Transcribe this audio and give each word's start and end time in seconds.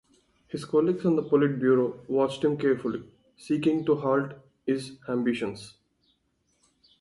His 0.47 0.65
colleagues 0.65 1.05
on 1.05 1.15
the 1.15 1.21
Politburo 1.21 2.09
watched 2.09 2.43
him 2.43 2.57
carefully, 2.57 3.03
seeking 3.37 3.85
to 3.85 3.97
halt 3.97 4.31
his 4.65 4.97
ambitions. 5.07 5.75